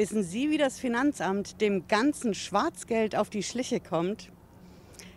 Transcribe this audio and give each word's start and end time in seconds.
Wissen 0.00 0.22
Sie, 0.22 0.48
wie 0.48 0.56
das 0.56 0.78
Finanzamt 0.78 1.60
dem 1.60 1.86
ganzen 1.86 2.32
Schwarzgeld 2.32 3.14
auf 3.14 3.28
die 3.28 3.42
Schliche 3.42 3.80
kommt? 3.80 4.32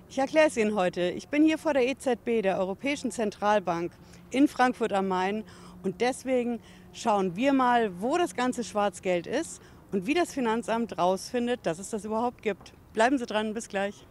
Ich 0.10 0.20
erkläre 0.20 0.48
es 0.48 0.58
Ihnen 0.58 0.76
heute. 0.76 1.04
Ich 1.12 1.30
bin 1.30 1.46
hier 1.46 1.58
vor 1.58 1.74
der 1.74 1.88
EZB, 1.88 2.42
der 2.42 2.60
Europäischen 2.60 3.10
Zentralbank, 3.10 3.94
in 4.30 4.50
Frankfurt 4.50 4.92
am 4.92 5.08
Main. 5.08 5.46
Und 5.84 6.02
deswegen 6.02 6.60
schauen 6.92 7.38
wir 7.38 7.54
mal, 7.54 8.02
wo 8.02 8.18
das 8.18 8.36
ganze 8.36 8.66
Schwarzgeld 8.66 9.26
ist 9.26 9.62
und 9.94 10.06
wie 10.06 10.16
das 10.16 10.34
Finanzamt 10.34 10.98
rausfindet, 10.98 11.62
dass 11.64 11.80
es 11.80 11.90
das 11.90 12.04
überhaupt 12.04 12.42
gibt. 12.42 12.74
Bleiben 12.92 13.18
Sie 13.18 13.26
dran, 13.26 13.54
bis 13.54 13.70
gleich. 13.70 14.06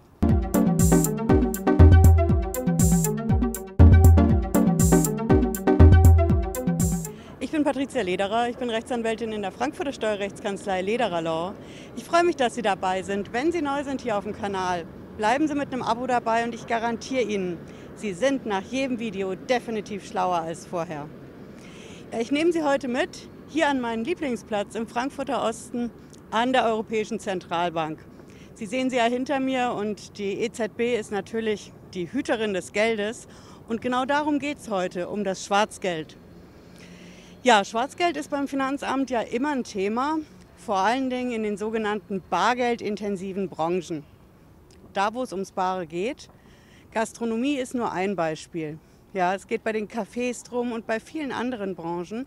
Bin 7.52 7.64
Patricia 7.64 8.00
Lederer, 8.00 8.48
ich 8.48 8.56
bin 8.56 8.70
Rechtsanwältin 8.70 9.30
in 9.30 9.42
der 9.42 9.52
Frankfurter 9.52 9.92
Steuerrechtskanzlei 9.92 10.80
Lederer 10.80 11.20
Law. 11.20 11.54
Ich 11.96 12.04
freue 12.04 12.24
mich, 12.24 12.34
dass 12.34 12.54
Sie 12.54 12.62
dabei 12.62 13.02
sind. 13.02 13.34
Wenn 13.34 13.52
Sie 13.52 13.60
neu 13.60 13.84
sind 13.84 14.00
hier 14.00 14.16
auf 14.16 14.24
dem 14.24 14.32
Kanal, 14.32 14.86
bleiben 15.18 15.46
Sie 15.46 15.54
mit 15.54 15.70
einem 15.70 15.82
Abo 15.82 16.06
dabei 16.06 16.44
und 16.44 16.54
ich 16.54 16.66
garantiere 16.66 17.24
Ihnen, 17.24 17.58
Sie 17.94 18.14
sind 18.14 18.46
nach 18.46 18.62
jedem 18.62 18.98
Video 18.98 19.34
definitiv 19.34 20.08
schlauer 20.08 20.38
als 20.38 20.64
vorher. 20.66 21.10
Ich 22.18 22.32
nehme 22.32 22.52
Sie 22.52 22.62
heute 22.62 22.88
mit 22.88 23.28
hier 23.48 23.68
an 23.68 23.82
meinen 23.82 24.06
Lieblingsplatz 24.06 24.74
im 24.74 24.86
Frankfurter 24.86 25.44
Osten 25.44 25.90
an 26.30 26.54
der 26.54 26.64
Europäischen 26.64 27.20
Zentralbank. 27.20 27.98
Sie 28.54 28.64
sehen 28.64 28.88
sie 28.88 28.96
ja 28.96 29.04
hinter 29.04 29.40
mir 29.40 29.72
und 29.72 30.16
die 30.16 30.40
EZB 30.40 30.98
ist 30.98 31.12
natürlich 31.12 31.70
die 31.92 32.10
Hüterin 32.10 32.54
des 32.54 32.72
Geldes. 32.72 33.28
Und 33.68 33.82
genau 33.82 34.06
darum 34.06 34.38
geht 34.38 34.56
es 34.56 34.70
heute, 34.70 35.10
um 35.10 35.22
das 35.22 35.44
Schwarzgeld. 35.44 36.16
Ja, 37.44 37.64
Schwarzgeld 37.64 38.16
ist 38.16 38.30
beim 38.30 38.46
Finanzamt 38.46 39.10
ja 39.10 39.20
immer 39.20 39.50
ein 39.50 39.64
Thema, 39.64 40.18
vor 40.56 40.76
allen 40.76 41.10
Dingen 41.10 41.32
in 41.32 41.42
den 41.42 41.56
sogenannten 41.56 42.22
bargeldintensiven 42.30 43.48
Branchen. 43.48 44.04
Da, 44.92 45.12
wo 45.12 45.24
es 45.24 45.32
ums 45.32 45.50
Bare 45.50 45.88
geht. 45.88 46.30
Gastronomie 46.92 47.56
ist 47.56 47.74
nur 47.74 47.90
ein 47.90 48.14
Beispiel. 48.14 48.78
Ja, 49.12 49.34
es 49.34 49.48
geht 49.48 49.64
bei 49.64 49.72
den 49.72 49.88
Cafés 49.88 50.44
drum 50.44 50.70
und 50.70 50.86
bei 50.86 51.00
vielen 51.00 51.32
anderen 51.32 51.74
Branchen. 51.74 52.26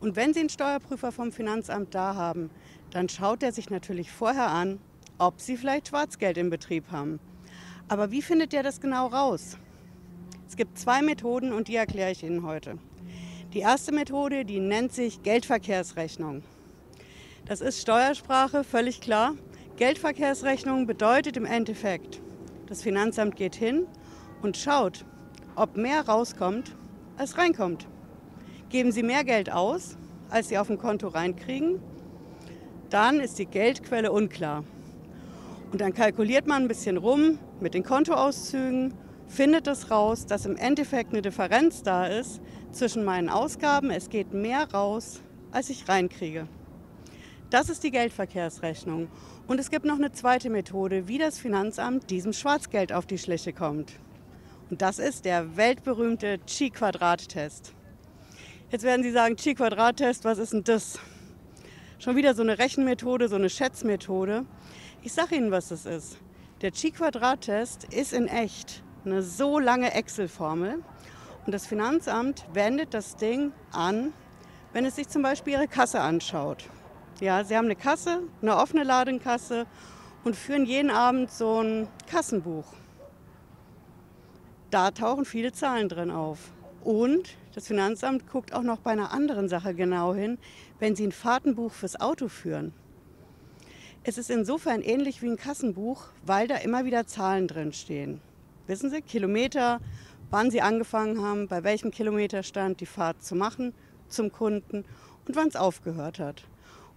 Und 0.00 0.16
wenn 0.16 0.34
Sie 0.34 0.40
einen 0.40 0.48
Steuerprüfer 0.48 1.12
vom 1.12 1.30
Finanzamt 1.30 1.94
da 1.94 2.16
haben, 2.16 2.50
dann 2.90 3.08
schaut 3.08 3.44
er 3.44 3.52
sich 3.52 3.70
natürlich 3.70 4.10
vorher 4.10 4.48
an, 4.48 4.80
ob 5.18 5.40
Sie 5.40 5.56
vielleicht 5.56 5.86
Schwarzgeld 5.86 6.36
im 6.38 6.50
Betrieb 6.50 6.90
haben. 6.90 7.20
Aber 7.86 8.10
wie 8.10 8.20
findet 8.20 8.52
er 8.52 8.64
das 8.64 8.80
genau 8.80 9.06
raus? 9.06 9.58
Es 10.48 10.56
gibt 10.56 10.76
zwei 10.76 11.02
Methoden 11.02 11.52
und 11.52 11.68
die 11.68 11.76
erkläre 11.76 12.10
ich 12.10 12.24
Ihnen 12.24 12.42
heute. 12.42 12.78
Die 13.52 13.58
erste 13.58 13.92
Methode, 13.92 14.44
die 14.44 14.60
nennt 14.60 14.92
sich 14.92 15.24
Geldverkehrsrechnung. 15.24 16.44
Das 17.46 17.60
ist 17.60 17.80
Steuersprache, 17.80 18.62
völlig 18.62 19.00
klar. 19.00 19.34
Geldverkehrsrechnung 19.76 20.86
bedeutet 20.86 21.36
im 21.36 21.46
Endeffekt, 21.46 22.22
das 22.68 22.80
Finanzamt 22.80 23.34
geht 23.34 23.56
hin 23.56 23.88
und 24.40 24.56
schaut, 24.56 25.04
ob 25.56 25.76
mehr 25.76 26.06
rauskommt, 26.06 26.76
als 27.16 27.38
reinkommt. 27.38 27.88
Geben 28.68 28.92
Sie 28.92 29.02
mehr 29.02 29.24
Geld 29.24 29.50
aus, 29.50 29.96
als 30.28 30.48
Sie 30.48 30.56
auf 30.56 30.68
dem 30.68 30.78
Konto 30.78 31.08
reinkriegen, 31.08 31.80
dann 32.88 33.18
ist 33.18 33.40
die 33.40 33.46
Geldquelle 33.46 34.12
unklar. 34.12 34.62
Und 35.72 35.80
dann 35.80 35.92
kalkuliert 35.92 36.46
man 36.46 36.62
ein 36.62 36.68
bisschen 36.68 36.98
rum 36.98 37.40
mit 37.58 37.74
den 37.74 37.82
Kontoauszügen 37.82 38.94
findet 39.30 39.68
es 39.68 39.90
raus, 39.90 40.26
dass 40.26 40.44
im 40.44 40.56
Endeffekt 40.56 41.12
eine 41.12 41.22
Differenz 41.22 41.82
da 41.82 42.06
ist 42.06 42.40
zwischen 42.72 43.04
meinen 43.04 43.28
Ausgaben. 43.28 43.90
Es 43.90 44.10
geht 44.10 44.34
mehr 44.34 44.70
raus, 44.72 45.20
als 45.52 45.70
ich 45.70 45.88
reinkriege. 45.88 46.48
Das 47.48 47.68
ist 47.68 47.82
die 47.82 47.90
Geldverkehrsrechnung. 47.90 49.08
Und 49.46 49.58
es 49.58 49.70
gibt 49.70 49.84
noch 49.84 49.96
eine 49.96 50.12
zweite 50.12 50.50
Methode, 50.50 51.08
wie 51.08 51.18
das 51.18 51.38
Finanzamt 51.38 52.10
diesem 52.10 52.32
Schwarzgeld 52.32 52.92
auf 52.92 53.06
die 53.06 53.18
Schliche 53.18 53.52
kommt. 53.52 53.92
Und 54.68 54.82
das 54.82 54.98
ist 54.98 55.24
der 55.24 55.56
weltberühmte 55.56 56.38
Chi-Quadrat-Test. 56.46 57.72
Jetzt 58.70 58.84
werden 58.84 59.02
Sie 59.02 59.10
sagen, 59.10 59.36
Chi-Quadrat-Test, 59.36 60.24
was 60.24 60.38
ist 60.38 60.52
denn 60.52 60.64
das? 60.64 60.98
Schon 61.98 62.16
wieder 62.16 62.34
so 62.34 62.42
eine 62.42 62.58
Rechenmethode, 62.58 63.28
so 63.28 63.36
eine 63.36 63.50
Schätzmethode. 63.50 64.44
Ich 65.02 65.12
sage 65.12 65.36
Ihnen, 65.36 65.50
was 65.50 65.68
das 65.68 65.86
ist. 65.86 66.18
Der 66.62 66.70
Chi-Quadrat-Test 66.70 67.84
ist 67.92 68.12
in 68.12 68.28
echt 68.28 68.84
eine 69.04 69.22
so 69.22 69.58
lange 69.58 69.94
Excel-Formel. 69.94 70.82
Und 71.46 71.52
das 71.52 71.66
Finanzamt 71.66 72.46
wendet 72.52 72.94
das 72.94 73.16
Ding 73.16 73.52
an, 73.72 74.12
wenn 74.72 74.84
es 74.84 74.96
sich 74.96 75.08
zum 75.08 75.22
Beispiel 75.22 75.54
Ihre 75.54 75.68
Kasse 75.68 76.00
anschaut. 76.00 76.64
Ja, 77.20 77.44
Sie 77.44 77.56
haben 77.56 77.66
eine 77.66 77.76
Kasse, 77.76 78.22
eine 78.40 78.56
offene 78.56 78.84
Ladenkasse 78.84 79.66
und 80.24 80.36
führen 80.36 80.64
jeden 80.64 80.90
Abend 80.90 81.30
so 81.30 81.60
ein 81.60 81.88
Kassenbuch. 82.06 82.66
Da 84.70 84.90
tauchen 84.90 85.24
viele 85.24 85.52
Zahlen 85.52 85.88
drin 85.88 86.10
auf. 86.10 86.38
Und 86.82 87.36
das 87.54 87.66
Finanzamt 87.66 88.30
guckt 88.30 88.54
auch 88.54 88.62
noch 88.62 88.78
bei 88.78 88.92
einer 88.92 89.12
anderen 89.12 89.48
Sache 89.48 89.74
genau 89.74 90.14
hin, 90.14 90.38
wenn 90.78 90.94
Sie 90.94 91.06
ein 91.06 91.12
Fahrtenbuch 91.12 91.72
fürs 91.72 92.00
Auto 92.00 92.28
führen. 92.28 92.72
Es 94.02 94.16
ist 94.16 94.30
insofern 94.30 94.80
ähnlich 94.80 95.20
wie 95.20 95.28
ein 95.28 95.36
Kassenbuch, 95.36 96.04
weil 96.24 96.48
da 96.48 96.56
immer 96.56 96.84
wieder 96.84 97.06
Zahlen 97.06 97.48
drin 97.48 97.72
stehen. 97.72 98.20
Wissen 98.70 98.88
Sie, 98.88 99.02
Kilometer, 99.02 99.80
wann 100.30 100.52
Sie 100.52 100.60
angefangen 100.60 101.20
haben, 101.20 101.48
bei 101.48 101.64
welchem 101.64 101.90
Kilometerstand 101.90 102.80
die 102.80 102.86
Fahrt 102.86 103.20
zu 103.20 103.34
machen 103.34 103.74
zum 104.08 104.30
Kunden 104.30 104.84
und 105.26 105.34
wann 105.34 105.48
es 105.48 105.56
aufgehört 105.56 106.20
hat. 106.20 106.44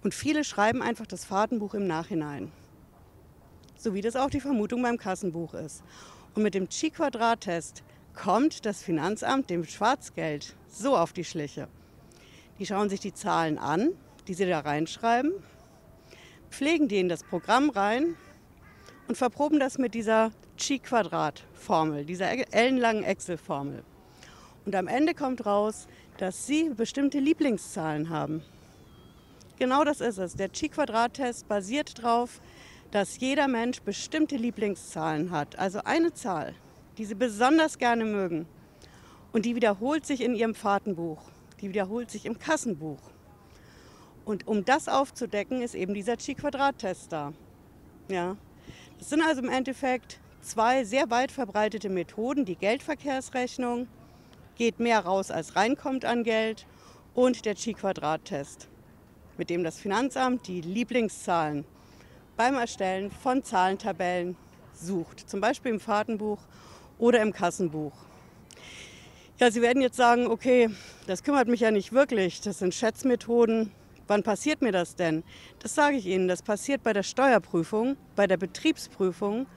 Und 0.04 0.14
viele 0.14 0.44
schreiben 0.44 0.84
einfach 0.84 1.08
das 1.08 1.26
Fahrtenbuch 1.26 1.74
im 1.74 1.88
Nachhinein. 1.88 2.52
So 3.76 3.96
wie 3.96 4.02
das 4.02 4.16
auch 4.16 4.30
die 4.30 4.40
Vermutung 4.40 4.84
beim 4.84 5.00
Kassenbuch 5.00 5.56
ist. 5.56 5.82
Und 6.36 6.44
mit 6.44 6.54
dem 6.54 6.70
Chi-Quadrat-Test 6.70 7.82
kommt 8.14 8.68
das 8.68 8.84
Finanzamt 8.84 9.50
dem 9.50 9.66
Schwarzgeld 9.66 10.56
so 10.70 10.96
auf 10.96 11.12
die 11.12 11.26
Schliche. 11.26 11.68
Die 12.60 12.68
schauen 12.68 12.90
sich 12.90 13.00
die 13.00 13.16
Zahlen 13.16 13.58
an, 13.58 13.94
die 14.28 14.36
sie 14.36 14.46
da 14.46 14.60
reinschreiben, 14.60 15.32
pflegen 16.52 16.88
die 16.88 17.00
in 17.00 17.10
das 17.10 17.24
Programm 17.24 17.72
rein 17.72 18.16
und 19.14 19.18
verproben 19.18 19.60
das 19.60 19.78
mit 19.78 19.94
dieser 19.94 20.32
Chi-Quadrat-Formel, 20.58 22.04
dieser 22.04 22.32
ellenlangen 22.52 23.04
Excel-Formel. 23.04 23.84
Und 24.66 24.74
am 24.76 24.88
Ende 24.88 25.14
kommt 25.14 25.46
raus, 25.46 25.86
dass 26.18 26.48
Sie 26.48 26.72
bestimmte 26.72 27.20
Lieblingszahlen 27.20 28.10
haben. 28.10 28.42
Genau 29.60 29.84
das 29.84 30.02
ist 30.02 30.18
es. 30.18 30.36
Der 30.36 30.50
Chi-Quadrat-Test 30.50 31.48
basiert 31.48 32.00
darauf, 32.00 32.42
dass 32.90 33.20
jeder 33.20 33.48
Mensch 33.48 33.84
bestimmte 33.84 34.36
Lieblingszahlen 34.36 35.30
hat. 35.30 35.60
Also 35.60 35.82
eine 35.84 36.16
Zahl, 36.16 36.56
die 36.98 37.06
Sie 37.06 37.14
besonders 37.14 37.78
gerne 37.78 38.06
mögen. 38.06 38.48
Und 39.32 39.46
die 39.46 39.56
wiederholt 39.56 40.08
sich 40.08 40.22
in 40.22 40.34
Ihrem 40.34 40.56
Fahrtenbuch. 40.56 41.22
Die 41.62 41.70
wiederholt 41.70 42.10
sich 42.10 42.26
im 42.26 42.40
Kassenbuch. 42.40 43.12
Und 44.26 44.48
um 44.48 44.66
das 44.66 44.88
aufzudecken, 44.88 45.62
ist 45.62 45.76
eben 45.76 45.94
dieser 45.94 46.18
Chi-Quadrat-Test 46.18 47.12
da. 47.12 47.32
Ja. 48.10 48.38
Das 49.00 49.10
sind 49.10 49.22
also 49.22 49.42
im 49.42 49.50
Endeffekt 49.50 50.20
zwei 50.42 50.84
sehr 50.84 51.10
weit 51.10 51.32
verbreitete 51.32 51.90
Methoden. 51.90 52.46
Die 52.46 52.56
Geldverkehrsrechnung 52.56 53.88
geht 54.56 54.80
mehr 54.80 55.00
raus, 55.00 55.32
als 55.32 55.56
reinkommt 55.56 56.06
an 56.06 56.24
Geld 56.24 56.66
und 57.14 57.46
der 57.46 57.56
Chi-Quadrat-Test, 57.56 58.68
mit 59.38 59.50
dem 59.50 59.64
das 59.64 59.80
Finanzamt 59.80 60.48
die 60.48 60.62
Lieblingszahlen 60.62 61.66
beim 62.38 62.56
Erstellen 62.56 63.12
von 63.12 63.44
Zahlentabellen 63.44 64.36
sucht, 64.74 65.30
zum 65.30 65.42
Beispiel 65.42 65.74
im 65.74 65.80
Fahrtenbuch 65.80 66.40
oder 66.98 67.22
im 67.22 67.34
Kassenbuch. 67.34 67.94
Ja, 69.40 69.52
Sie 69.52 69.62
werden 69.62 69.82
jetzt 69.82 69.98
sagen, 69.98 70.28
okay, 70.28 70.70
das 71.08 71.24
kümmert 71.24 71.48
mich 71.48 71.60
ja 71.60 71.72
nicht 71.72 71.92
wirklich, 71.92 72.42
das 72.42 72.60
sind 72.60 72.74
Schätzmethoden. 72.74 73.72
Wann 74.08 74.24
passiert 74.24 74.62
mir 74.62 74.72
das 74.72 74.96
denn? 74.96 75.24
Das 75.60 75.76
sage 75.76 75.98
ich 75.98 76.06
Ihnen, 76.06 76.28
das 76.28 76.42
passiert 76.42 76.84
bei 76.84 76.94
der 76.94 77.04
Steuerprüfung, 77.04 77.96
bei 78.16 78.28
der 78.28 78.38
Betriebsprüfung 78.38 79.48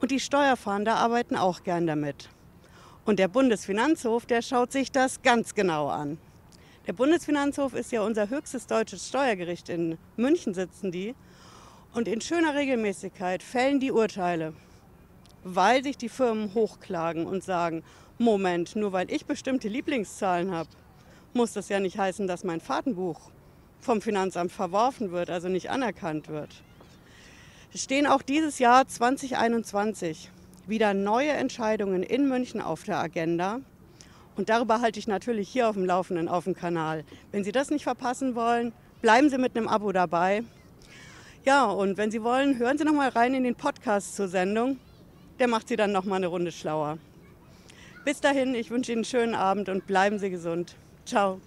und 0.00 0.10
die 0.10 0.20
Steuerfahnder 0.20 0.96
arbeiten 0.96 1.36
auch 1.36 1.62
gern 1.62 1.86
damit. 1.86 2.28
Und 3.04 3.18
der 3.18 3.28
Bundesfinanzhof, 3.28 4.26
der 4.26 4.42
schaut 4.42 4.72
sich 4.72 4.90
das 4.90 5.22
ganz 5.22 5.54
genau 5.54 5.88
an. 5.88 6.18
Der 6.86 6.92
Bundesfinanzhof 6.92 7.74
ist 7.74 7.92
ja 7.92 8.02
unser 8.02 8.28
höchstes 8.28 8.66
deutsches 8.66 9.08
Steuergericht. 9.08 9.68
In 9.68 9.98
München 10.16 10.54
sitzen 10.54 10.90
die. 10.90 11.14
Und 11.94 12.08
in 12.08 12.20
schöner 12.20 12.54
Regelmäßigkeit 12.54 13.42
fällen 13.42 13.78
die 13.78 13.92
Urteile, 13.92 14.52
weil 15.44 15.84
sich 15.84 15.96
die 15.96 16.08
Firmen 16.08 16.52
hochklagen 16.54 17.24
und 17.26 17.44
sagen, 17.44 17.84
Moment, 18.18 18.74
nur 18.74 18.92
weil 18.92 19.10
ich 19.10 19.26
bestimmte 19.26 19.68
Lieblingszahlen 19.68 20.50
habe, 20.50 20.68
muss 21.32 21.52
das 21.52 21.68
ja 21.68 21.78
nicht 21.80 21.96
heißen, 21.96 22.26
dass 22.26 22.42
mein 22.42 22.60
Fahrtenbuch 22.60 23.30
vom 23.84 24.00
Finanzamt 24.00 24.50
verworfen 24.50 25.12
wird, 25.12 25.30
also 25.30 25.48
nicht 25.48 25.70
anerkannt 25.70 26.28
wird. 26.28 26.50
Es 27.72 27.82
stehen 27.82 28.06
auch 28.06 28.22
dieses 28.22 28.58
Jahr 28.58 28.86
2021 28.86 30.30
wieder 30.66 30.94
neue 30.94 31.30
Entscheidungen 31.30 32.02
in 32.02 32.28
München 32.28 32.60
auf 32.60 32.84
der 32.84 32.98
Agenda. 32.98 33.60
Und 34.36 34.48
darüber 34.48 34.80
halte 34.80 34.98
ich 34.98 35.06
natürlich 35.06 35.48
hier 35.48 35.68
auf 35.68 35.74
dem 35.74 35.84
Laufenden 35.84 36.28
auf 36.28 36.44
dem 36.44 36.54
Kanal. 36.54 37.04
Wenn 37.30 37.44
Sie 37.44 37.52
das 37.52 37.70
nicht 37.70 37.84
verpassen 37.84 38.34
wollen, 38.34 38.72
bleiben 39.02 39.28
Sie 39.28 39.38
mit 39.38 39.56
einem 39.56 39.68
Abo 39.68 39.92
dabei. 39.92 40.42
Ja, 41.44 41.66
und 41.66 41.96
wenn 41.96 42.10
Sie 42.10 42.22
wollen, 42.22 42.58
hören 42.58 42.78
Sie 42.78 42.84
noch 42.84 42.94
mal 42.94 43.10
rein 43.10 43.34
in 43.34 43.44
den 43.44 43.54
Podcast 43.54 44.16
zur 44.16 44.28
Sendung. 44.28 44.78
Der 45.38 45.48
macht 45.48 45.68
Sie 45.68 45.76
dann 45.76 45.92
noch 45.92 46.04
mal 46.04 46.16
eine 46.16 46.28
Runde 46.28 46.52
schlauer. 46.52 46.98
Bis 48.04 48.20
dahin, 48.20 48.54
ich 48.54 48.70
wünsche 48.70 48.92
Ihnen 48.92 48.98
einen 48.98 49.04
schönen 49.04 49.34
Abend 49.34 49.68
und 49.68 49.86
bleiben 49.86 50.18
Sie 50.18 50.30
gesund. 50.30 50.74
Ciao. 51.04 51.40